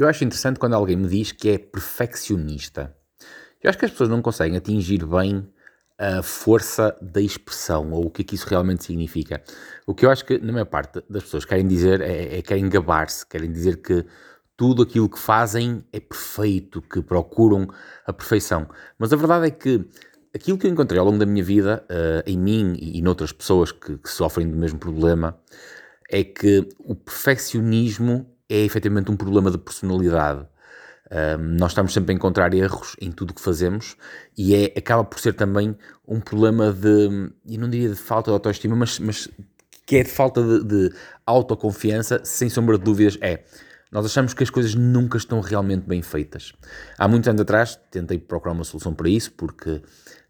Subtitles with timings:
[0.00, 2.96] Eu acho interessante quando alguém me diz que é perfeccionista.
[3.62, 5.46] Eu acho que as pessoas não conseguem atingir bem
[5.98, 9.42] a força da expressão ou o que é que isso realmente significa.
[9.86, 12.66] O que eu acho que, na maior parte das pessoas, querem dizer é, é querem
[12.70, 14.06] gabar-se, querem dizer que
[14.56, 17.68] tudo aquilo que fazem é perfeito, que procuram
[18.06, 18.66] a perfeição.
[18.98, 19.84] Mas a verdade é que
[20.34, 23.70] aquilo que eu encontrei ao longo da minha vida, uh, em mim e noutras pessoas
[23.70, 25.38] que, que sofrem do mesmo problema,
[26.10, 30.46] é que o perfeccionismo é efetivamente um problema de personalidade.
[31.10, 33.96] Um, nós estamos sempre a encontrar erros em tudo o que fazemos
[34.38, 38.34] e é, acaba por ser também um problema de, e não diria de falta de
[38.34, 39.28] autoestima, mas, mas
[39.84, 40.94] que é de falta de, de
[41.26, 43.42] autoconfiança, sem sombra de dúvidas, é.
[43.90, 46.52] Nós achamos que as coisas nunca estão realmente bem feitas.
[46.96, 49.82] Há muitos anos atrás tentei procurar uma solução para isso, porque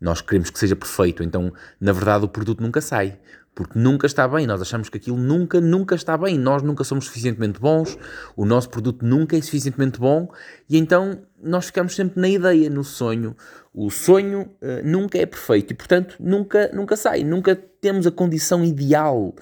[0.00, 3.18] nós queremos que seja perfeito, então na verdade o produto nunca sai
[3.58, 4.46] porque nunca está bem.
[4.46, 6.38] Nós achamos que aquilo nunca, nunca está bem.
[6.38, 7.98] Nós nunca somos suficientemente bons,
[8.36, 10.32] o nosso produto nunca é suficientemente bom
[10.70, 13.36] e então nós ficamos sempre na ideia, no sonho.
[13.74, 18.64] O sonho uh, nunca é perfeito e, portanto, nunca, nunca sai, nunca temos a condição
[18.64, 19.34] ideal.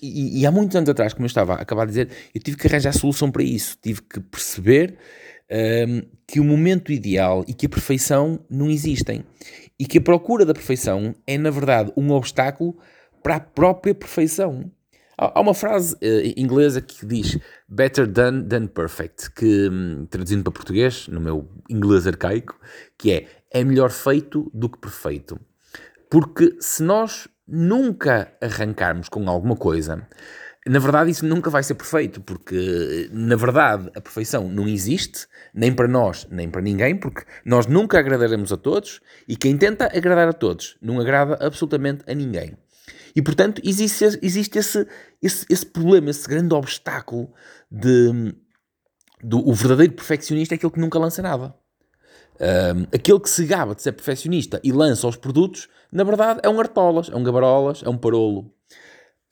[0.00, 2.56] E, e, há muitos anos atrás, como eu estava a acabar de dizer, eu tive
[2.56, 3.76] que arranjar solução para isso.
[3.80, 4.96] Tive que perceber
[5.88, 9.24] um, que o momento ideal e que a perfeição não existem.
[9.78, 12.76] E que a procura da perfeição é, na verdade, um obstáculo
[13.22, 14.70] para a própria perfeição.
[15.16, 17.36] Há uma frase uh, inglesa que diz
[17.68, 22.56] better done than perfect, que hum, traduzindo para português, no meu inglês arcaico,
[22.96, 25.40] que é é melhor feito do que perfeito.
[26.10, 30.06] Porque se nós nunca arrancarmos com alguma coisa,
[30.66, 35.72] na verdade isso nunca vai ser perfeito, porque na verdade a perfeição não existe, nem
[35.72, 40.28] para nós, nem para ninguém, porque nós nunca agradaremos a todos e quem tenta agradar
[40.28, 42.56] a todos não agrada absolutamente a ninguém.
[43.16, 44.86] E, portanto, existe, existe esse,
[45.22, 47.32] esse, esse problema, esse grande obstáculo
[47.70, 48.34] de,
[49.22, 51.54] do, o verdadeiro perfeccionista é aquele que nunca lança nada.
[52.40, 56.48] Um, aquele que se gaba de ser perfeccionista e lança os produtos, na verdade, é
[56.48, 58.52] um artolas, é um gabarolas, é um parolo.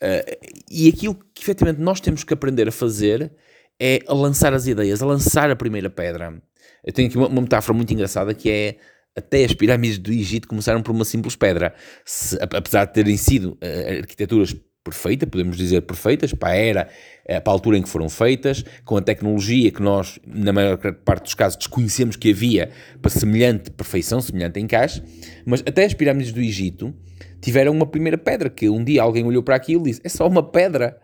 [0.03, 3.33] Uh, e aquilo que efetivamente nós temos que aprender a fazer
[3.81, 6.43] é a lançar as ideias, a lançar a primeira pedra.
[6.85, 8.77] Eu tenho aqui uma, uma metáfora muito engraçada que é
[9.17, 11.75] até as pirâmides do Egito começaram por uma simples pedra.
[12.05, 14.55] Se, apesar de terem sido uh, arquiteturas
[14.91, 16.89] perfeitas, podemos dizer perfeitas, para a era,
[17.25, 20.79] uh, para a altura em que foram feitas, com a tecnologia que nós, na maior
[21.05, 22.71] parte dos casos, desconhecemos que havia
[23.03, 25.03] para semelhante perfeição, semelhante encaixe,
[25.45, 26.95] mas até as pirâmides do Egito
[27.41, 30.27] tiveram uma primeira pedra, que um dia alguém olhou para aquilo e disse, é só
[30.29, 30.97] uma pedra.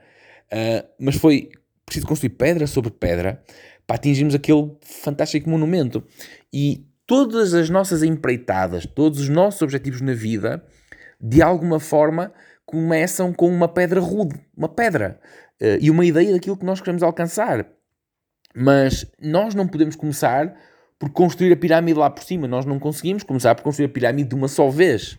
[0.53, 1.49] Uh, mas foi
[1.85, 3.43] preciso construir pedra sobre pedra
[3.87, 6.05] para atingirmos aquele fantástico monumento.
[6.53, 10.65] E todas as nossas empreitadas, todos os nossos objetivos na vida,
[11.21, 12.33] de alguma forma,
[12.65, 15.21] começam com uma pedra rude, uma pedra,
[15.61, 17.67] uh, e uma ideia daquilo que nós queremos alcançar.
[18.55, 20.55] Mas nós não podemos começar
[20.99, 22.47] por construir a pirâmide lá por cima.
[22.47, 25.19] Nós não conseguimos começar por construir a pirâmide de uma só vez.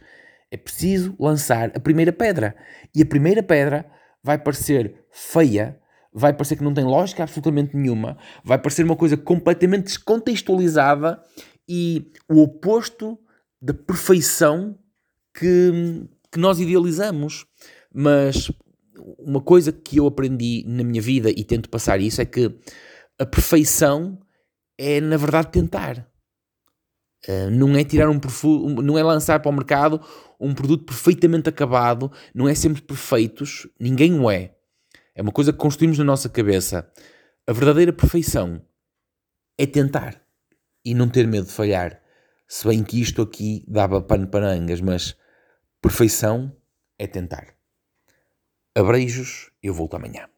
[0.49, 2.55] É preciso lançar a primeira pedra.
[2.95, 3.85] E a primeira pedra
[4.23, 5.77] vai parecer feia,
[6.13, 11.21] vai parecer que não tem lógica absolutamente nenhuma, vai parecer uma coisa completamente descontextualizada
[11.67, 13.19] e o oposto
[13.61, 14.77] da perfeição
[15.37, 17.45] que, que nós idealizamos.
[17.93, 18.51] Mas
[19.19, 22.53] uma coisa que eu aprendi na minha vida e tento passar isso é que
[23.19, 24.19] a perfeição
[24.77, 26.09] é, na verdade, tentar.
[27.27, 30.01] Uh, não é tirar um perfume, não é lançar para o mercado
[30.37, 34.53] um produto perfeitamente acabado, não é sempre perfeitos, ninguém o é.
[35.15, 36.91] É uma coisa que construímos na nossa cabeça.
[37.47, 38.61] A verdadeira perfeição
[39.57, 40.21] é tentar
[40.83, 42.01] e não ter medo de falhar.
[42.47, 45.15] Se bem que isto aqui dava pano para angas, mas
[45.83, 46.55] perfeição
[46.97, 47.57] é tentar.
[48.73, 50.29] Abreijos, eu volto amanhã.